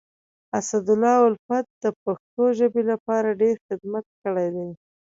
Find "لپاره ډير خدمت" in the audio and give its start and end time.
2.91-4.05